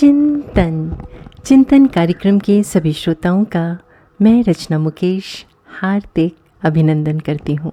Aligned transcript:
चिंतन। 0.00 0.96
चिंतन 1.44 1.86
कार्यक्रम 1.86 2.38
के 2.38 2.62
सभी 2.62 2.92
श्रोताओं 2.92 3.44
का 3.44 3.78
मैं 4.22 4.44
रचना 4.44 4.78
मुकेश 4.78 5.46
हार्दिक 5.68 6.36
अभिनंदन 6.62 7.20
करती 7.20 7.54
हूँ। 7.54 7.72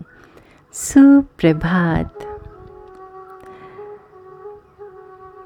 सुप्रभात। 0.74 2.40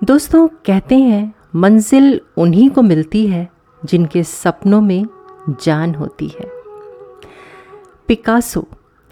दोस्तों, 0.03 0.47
कहते 0.47 0.95
हैं, 0.95 1.33
मंजिल 1.55 2.21
उन्हीं 2.37 2.69
को 2.69 2.81
मिलती 2.81 3.27
है 3.27 3.51
जिनके 3.85 4.23
सपनों 4.23 4.81
में 4.81 5.05
जान 5.63 5.95
होती 5.95 6.27
है। 6.27 6.45
पिकासो, 8.07 8.67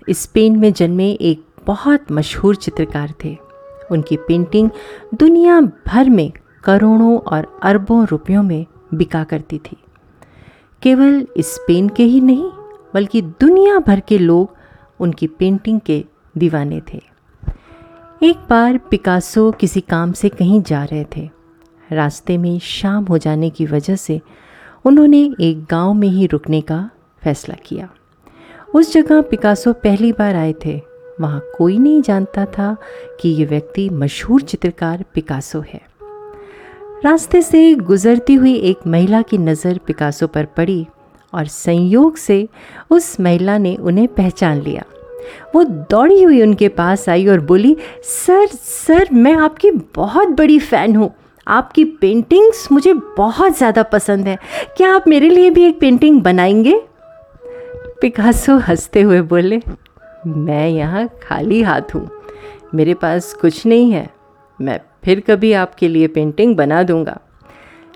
स्पेन 0.10 0.60
में 0.60 0.74
जन्मे 0.74 1.12
एक 1.12 1.46
बहुत 1.68 2.12
मशहूर 2.12 2.56
चित्रकार 2.56 3.14
थे। 3.24 3.38
उनकी 3.92 4.18
पेंटिंग 4.18 4.70
दुनिया 5.14 5.62
भर 5.62 6.10
में 6.10 6.32
करोड़ों 6.64 7.18
और 7.18 7.60
अरबों 7.64 8.08
रुपयों 8.08 8.44
में 8.44 8.66
बिका 8.94 9.24
करती 9.24 9.58
थी। 9.58 9.78
केवल 10.82 11.28
स्पेन 11.40 11.90
के 11.90 12.04
ही 12.04 12.22
नहीं, 12.22 12.50
बल्कि 12.94 13.22
दुनिया 13.22 13.80
भर 13.80 14.00
के 14.00 14.18
लोग 14.18 14.56
उनकी 15.00 15.28
पेंटिंग 15.28 15.80
के 15.80 16.06
दीवाने 16.38 16.82
थे। 16.94 17.02
एक 18.24 18.38
बार 18.50 18.78
पिकासो 18.78 19.52
किसी 19.52 19.82
काम 19.82 20.12
से 20.12 20.30
कहीं 20.30 20.62
जा 20.62 20.84
रहे 20.84 21.06
थे। 21.18 21.30
रास्ते 21.92 22.38
में 22.38 22.60
शाम 22.60 23.06
हो 23.06 23.18
जाने 23.18 23.50
की 23.50 23.66
वजह 23.66 23.96
से 23.96 24.22
उन्होंने 24.86 25.36
एक 25.42 25.66
गाँव 25.72 25.94
में 25.94 26.08
ही 26.08 26.26
रुकने 26.28 26.62
का 26.62 26.90
फैसला 27.24 27.56
किया। 27.66 27.90
उस 28.76 28.94
जगह 28.94 29.22
पिकासो 29.22 29.74
पहली 29.74 30.12
बार 30.12 30.36
आए 30.36 30.54
थे। 30.66 30.82
वहाँ 31.22 31.42
कोई 31.58 31.78
नहीं 31.78 32.02
जानता 32.02 32.46
था 32.46 32.78
कि 33.22 33.30
ये 33.30 33.46
व्यक्ति 33.46 33.90
मशहूर 33.90 34.42
चित्रकार 34.42 35.06
पिकासो 35.14 35.60
है। 35.60 35.89
रास्ते 37.06 37.42
से 37.42 37.74
गुजरती 37.76 38.34
हुई 38.34 38.54
एक 38.60 38.80
महिला 38.88 39.22
की 39.22 39.38
नज़र 39.38 39.78
पिकासो 39.78 40.28
पर 40.28 40.46
पड़ी 40.46 40.88
और 41.34 41.46
संयोग 41.46 42.16
से 42.18 42.48
उस 42.92 43.20
महिला 43.20 43.58
ने 43.58 43.76
उन्हें 43.76 44.08
पहचान 44.08 44.62
लिया। 44.62 44.84
वो 45.56 45.64
दौड़ी 45.64 46.22
हुई 46.24 46.42
उनके 46.42 46.68
पास 46.68 47.08
आई 47.10 47.28
और 47.28 47.40
बोली, 47.40 47.76
सर 48.04 48.48
सर, 48.48 49.08
मैं 49.14 49.34
आपकी 49.34 49.72
बहुत 49.96 50.28
बड़ी 50.28 50.60
फ़ैन 50.60 50.96
हूँ। 50.96 51.12
आपकी 51.48 51.84
पेंटिंग्स 51.84 52.68
मुझे 52.72 52.94
बहुत 52.94 53.58
ज़्यादा 53.58 53.84
पसंद 53.84 54.28
है। 54.28 54.38
क्या 54.78 54.94
आप 54.96 55.08
मेरे 55.08 55.30
लिए 55.30 55.50
भी 55.50 55.64
एक 55.64 55.80
पेंटिंग 55.80 56.22
बनाएँगे? 56.22 56.80
पिकासो 58.02 58.58
हँसते 58.58 59.02
हुए 59.02 59.22
बोले, 59.22 59.62
मैं 60.28 60.70
यहाँ 60.70 61.08
खाली 61.24 61.62
हाथ 61.62 61.96
हूँ। 61.96 62.10
मेरे 62.76 62.94
पास 62.94 63.34
कुछ 63.34 63.66
नहीं 63.66 63.92
है। 63.92 64.10
मैं 64.62 64.80
फिर 65.04 65.20
कभी 65.20 65.54
आपके 65.54 65.88
लिए 65.88 66.08
पेंटिंग 66.08 66.56
बना 66.56 66.84
दूँगा। 66.84 67.20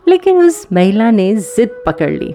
लेकिन 0.07 0.37
उस 0.37 0.67
महिला 0.73 1.11
ने 1.11 1.35
ज़िद 1.35 1.83
पकड़ 1.85 2.09
ली। 2.09 2.33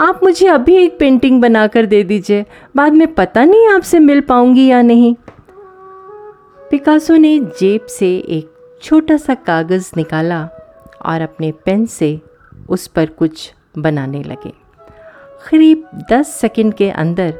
आप 0.00 0.20
मुझे 0.22 0.46
अभी 0.46 0.76
एक 0.76 0.98
पेंटिंग 0.98 1.40
बनाकर 1.42 1.86
दे 1.86 2.02
दीजिए, 2.02 2.44
बाद 2.76 2.92
में 2.92 3.14
पता 3.14 3.44
नहीं 3.44 3.68
आपसे 3.68 3.98
मिल 3.98 4.20
पाऊँगी 4.20 4.66
या 4.66 4.82
नहीं। 4.82 5.14
पिकासो 6.70 7.16
ने 7.16 7.38
जेब 7.38 7.86
से 7.86 8.16
एक 8.16 8.78
छोटा 8.82 9.16
सा 9.16 9.34
कागज़ 9.34 9.90
निकाला 9.96 10.48
और 11.06 11.20
अपने 11.20 11.52
पेन 11.52 11.86
से 11.86 12.20
उस 12.68 12.86
पर 12.86 13.06
कुछ 13.06 13.52
बनाने 13.78 14.22
लगे। 14.22 14.52
करीब 15.50 15.84
दस 16.12 16.28
सेकंड 16.28 16.74
के 16.74 16.90
अंदर 16.90 17.34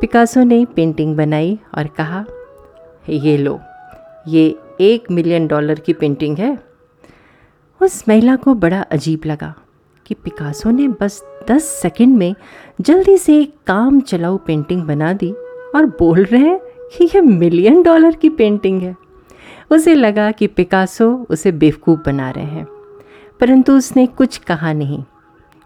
पिकासो 0.00 0.42
ने 0.44 0.64
पेंटिंग 0.64 1.16
बनाई 1.16 1.58
और 1.78 1.86
कहा, 1.86 2.24
ये 3.08 3.36
लो, 3.36 3.60
ये 4.28 4.58
एक 4.80 5.10
मिलियन 5.10 5.46
डॉलर 5.46 5.78
की 5.80 5.92
पेंटिंग 5.92 6.38
है। 6.38 6.58
उस 7.80 8.02
महिला 8.08 8.36
को 8.36 8.54
बड़ा 8.54 8.80
अजीब 8.82 9.20
लगा 9.26 9.54
कि 10.06 10.14
पिकासो 10.14 10.70
ने 10.70 10.88
बस 11.00 11.22
दस 11.48 11.64
सेकंड 11.82 12.16
में 12.16 12.34
जल्दी 12.80 13.16
से 13.18 13.38
एक 13.40 13.54
काम 13.66 14.00
चलाऊ 14.00 14.36
पेंटिंग 14.36 14.82
बना 14.82 15.12
दी 15.12 15.30
और 15.74 15.86
बोल 15.98 16.22
रहे 16.24 16.40
हैं 16.40 16.58
कि 16.92 17.04
यह 17.04 17.22
मिलियन 17.22 17.82
डॉलर 17.82 18.14
की 18.14 18.28
पेंटिंग 18.28 18.80
है। 18.82 18.94
उसे 19.70 19.94
लगा 19.94 20.30
कि 20.30 20.46
पिकासो 20.46 21.10
उसे 21.30 21.52
बेवकूफ़ 21.52 22.00
बना 22.06 22.30
रहे 22.30 22.44
हैं, 22.44 22.66
परंतु 23.40 23.76
उसने 23.76 24.06
कुछ 24.06 24.36
कहा 24.38 24.72
नहीं। 24.72 25.02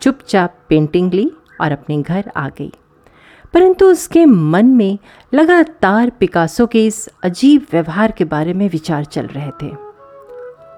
चुपचाप 0.00 0.54
पेंटिंग 0.68 1.12
ली 1.14 1.30
और 1.60 1.72
अपने 1.72 2.00
घर 2.02 2.30
आ 2.36 2.48
गई। 2.48 2.72
परंतु 3.54 3.86
उसके 3.86 4.26
मन 4.26 4.66
में 4.66 4.98
लगातार 5.34 6.10
पिकासो 6.10 6.66
के 6.66 6.86
इस 6.86 7.08
अजीब 7.22 7.66
व्यवहार 7.72 8.12
के 8.12 8.24
बारे 8.24 8.52
में 8.52 8.70
विचार 8.70 9.04
चल 9.04 9.26
रहे 9.26 9.50
थे। 9.50 9.68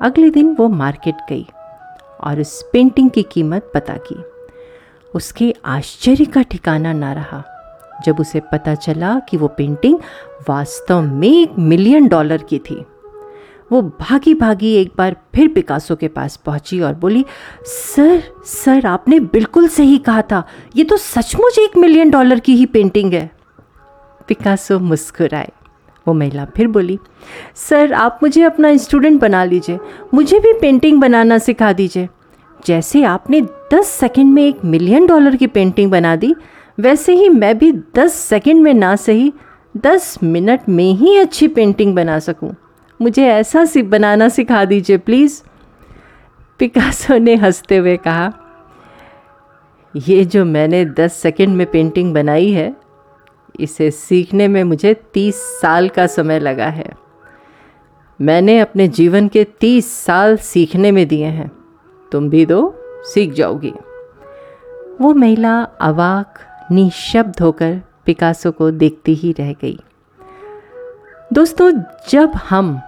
अगले 0.01 0.31
दिन 0.31 0.57
वो 0.59 0.69
मार्केट 0.69 1.15
गई 1.29 1.47
और 2.21 2.41
उस 2.41 2.65
पेंटिंग 2.73 3.11
की 3.11 3.23
कीमत 3.23 3.71
पता 3.75 3.95
की। 3.95 4.25
उसके 5.15 5.55
आश्चर्य 5.65 6.25
का 6.25 6.43
ठिकाना 6.43 6.93
ना 6.93 7.13
रहा। 7.13 7.45
जब 8.05 8.21
उसे 8.21 8.41
पता 8.41 8.75
चला 8.75 9.19
कि 9.19 9.37
वो 9.37 9.49
पेंटिंग 9.49 9.99
वास्तव 10.49 11.01
में 11.01 11.43
एक 11.43 11.53
मिलियन 11.59 12.09
डॉलर 12.09 12.43
की 12.43 12.59
थी। 12.59 12.85
वो 13.73 13.83
भागी 13.83 14.35
भागी 14.35 14.75
एक 14.75 14.93
बार 14.99 15.17
फिर 15.35 15.49
पिकासो 15.49 15.97
के 15.97 16.09
पास 16.09 16.37
पहुँची 16.37 16.81
और 16.81 16.95
बोली, 16.95 17.25
सर 17.65 18.23
सर, 18.45 18.87
आपने 18.87 19.21
बिल्कुल 19.21 19.69
सही 19.69 19.99
कहा 19.99 20.23
था। 20.23 20.47
ये 20.77 20.85
तो 20.85 20.97
सचमुच 20.97 21.59
एक 21.59 21.77
मिलियन 21.77 22.11
डॉलर 22.11 22.41
की 22.41 22.55
ही 22.57 22.67
पेंटिंग 22.67 23.13
है। 23.13 23.31
पिकासो 24.29 24.79
मुस्कुराए। 24.79 25.51
वो 26.07 26.15
महिला 26.15 26.45
फिर 26.45 26.67
बोली, 26.67 26.99
सर, 27.55 27.93
आप 27.93 28.21
मुझे 28.23 28.43
अपना 28.43 28.77
स्टूडेंट 28.77 29.21
बना 29.21 29.45
लीजिए। 29.45 29.79
मुझे 30.15 30.39
भी 30.39 30.53
पेंटिंग 30.53 31.01
बनाना 31.01 31.39
सिखा 31.39 31.73
दीजिए। 31.73 32.09
जैसे 32.67 33.03
आपने 33.05 33.41
10 33.73 33.87
सेकंड 33.87 34.35
में 34.35 34.49
एक 34.49 34.65
मिलियन 34.65 35.07
डॉलर 35.07 35.37
की 35.37 35.47
पेंटिंग 35.47 35.91
बना 35.91 36.17
दी, 36.17 36.35
वैसे 36.81 37.15
ही 37.15 37.29
मैं 37.29 37.59
भी 37.59 37.73
10 37.73 38.15
सेकंड 38.15 38.63
में 38.63 38.75
ना 38.75 38.97
सही 38.97 39.33
10 39.77 40.19
मिनट 40.23 40.69
में 40.69 40.93
ही 40.93 41.17
अच्छी 41.17 41.49
पेंटिंग 41.49 41.95
बना 41.95 42.19
सकूँ। 42.19 42.55
मुझे 43.03 43.27
ऐसा 43.27 43.65
सी 43.65 43.83
बनाना 43.83 44.29
सिखा 44.29 44.65
दीजिए 44.65 44.99
प्लीज़ 44.99 45.43
पिकासो 46.59 47.19
ने 47.19 47.35
हँसते 47.35 47.77
हुए 47.77 47.97
कहा, 47.97 48.33
ये 49.97 50.25
जो 50.25 50.45
मैंने 50.45 50.85
दस 50.85 51.13
सेकंड 51.13 51.49
में 51.49 51.71
पेंटिंग 51.71 52.15
बनाई 52.15 52.51
है, 52.51 52.77
इसे 53.61 53.91
सीखने 53.91 54.49
में 54.49 54.65
मुझे 54.65 54.95
तीस 54.95 55.35
साल 55.35 55.89
का 55.89 56.07
समय 56.07 56.39
लगा 56.39 56.67
है। 56.67 56.91
मैंने 58.21 58.61
अपने 58.61 58.89
जीवन 58.89 59.29
के 59.29 59.45
तीस 59.45 59.93
साल 59.93 60.37
सीखने 60.37 60.91
में 60.91 61.09
दिए 61.09 61.27
हैं। 61.27 61.51
तुम 62.13 62.31
भी 62.31 62.47
दो 62.47 62.75
सीख 63.05 63.33
जाओगी। 63.33 63.73
वो 65.01 65.15
महिला 65.15 65.63
अवाक, 65.63 66.35
निशब्द 66.73 67.41
होकर 67.41 67.81
पिकासो 68.07 68.53
को 68.53 68.71
देखती 68.71 69.15
ही 69.15 69.33
रह 69.33 69.53
गई। 69.53 69.79
दोस्तों, 71.33 71.83
जब 72.11 72.33
हम 72.35 72.81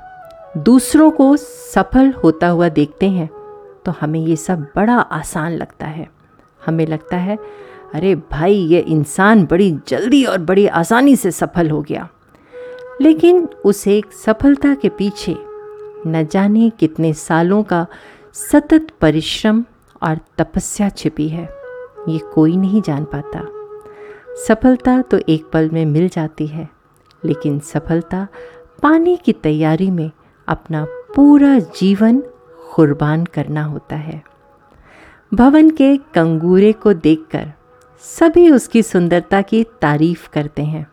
दूसरों 0.56 1.10
को 1.10 1.37
सफल 1.37 2.12
होता 2.15 2.48
हुआ 2.48 2.69
देखते 2.69 3.09
हैं 3.10 3.28
तो 3.84 3.92
हमें 4.00 4.20
ये 4.20 4.37
सब 4.37 4.60
बड़ा 4.76 4.97
आसान 4.97 5.53
लगता 5.53 5.87
है। 5.87 6.09
हमें 6.66 6.87
लगता 6.87 7.16
है, 7.16 7.37
अरे 7.94 8.15
भाई, 8.15 8.54
ये 8.54 8.81
इंसान 8.81 9.44
बड़ी 9.44 9.70
जल्दी 9.88 10.25
और 10.25 10.38
बड़ी 10.38 10.66
आसानी 10.66 11.16
से 11.16 11.31
सफल 11.31 11.70
हो 11.70 11.82
गया। 11.82 12.09
लेकिन 13.00 13.48
उस 13.65 13.87
एक 13.88 14.12
सफलता 14.15 14.75
के 14.75 14.88
पीछे 14.88 15.37
न 16.06 16.26
जाने 16.32 16.71
कितने 16.71 17.12
सालों 17.15 17.62
का 17.62 17.86
सतत 18.32 18.86
परिश्रम 19.00 19.65
और 20.03 20.19
तपस्या 20.38 20.88
छिपी 20.88 21.28
है, 21.28 21.48
ये 22.09 22.19
कोई 22.34 22.56
नहीं 22.56 22.82
जान 22.82 23.04
पाता। 23.04 23.47
सफलता 24.47 25.00
तो 25.03 25.21
एक 25.28 25.50
पल 25.53 25.71
में 25.71 25.84
मिल 25.86 26.09
जाती 26.09 26.47
है, 26.47 26.69
लेकिन 27.25 27.59
सफलता 27.59 28.26
पाने 28.82 29.16
की 29.16 29.32
तैयारी 29.32 29.91
में 29.91 30.10
अपना 30.49 30.84
पूरा 31.15 31.59
जीवन 31.59 32.22
कुर्बान 32.75 33.25
करना 33.25 33.65
होता 33.65 33.97
है। 33.97 34.22
भवन 35.34 35.71
के 35.71 35.97
कंगूरे 36.15 36.72
को 36.72 36.92
देखकर 36.92 37.53
सभी 38.04 38.51
उसकी 38.51 38.83
सुंदरता 38.83 39.41
की 39.42 39.63
तारीफ़ 39.83 40.28
करते 40.30 40.63
हैं, 40.63 40.86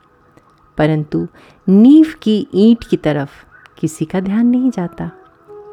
परंतु 0.77 1.27
नींव 1.67 2.13
की 2.21 2.47
ईंट 2.55 2.83
की 2.83 2.97
तरफ़ 2.97 3.31
किसी 3.79 4.05
का 4.05 4.19
ध्यान 4.19 4.47
नहीं 4.47 4.71
जाता, 4.71 5.09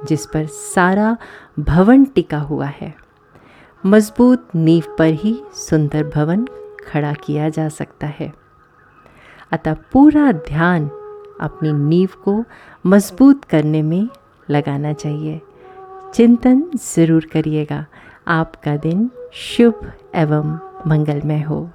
जिस 0.05 0.26
पर 0.26 0.47
सारा 0.47 1.17
भवन 1.58 2.05
टिका 2.05 2.38
हुआ 2.38 2.67
है। 2.67 2.94
मज़बूत 3.85 4.49
नींव 4.55 4.94
पर 4.99 5.12
ही 5.14 5.38
सुंदर 5.55 6.05
भवन 6.05 6.47
खड़ा 6.85 7.12
किया 7.14 7.49
जा 7.49 7.69
सकता 7.69 8.06
है। 8.06 8.32
अतः 9.53 9.75
पूरा 9.93 10.31
ध्यान 10.32 10.91
अपनी 11.40 11.73
नींव 11.73 12.08
को 12.25 12.44
मज़बूत 12.87 13.44
करने 13.44 13.82
में 13.82 14.08
लगाना 14.50 14.93
चाहिए। 14.93 15.40
चिंतन 16.14 16.62
ज़रूर 16.76 17.26
करिएगा। 17.32 17.87
आपका 18.29 18.76
दिन 18.76 19.11
शुभ 19.32 19.93
एवं 20.14 20.58
मंगलमय 20.87 21.40
हो। 21.40 21.70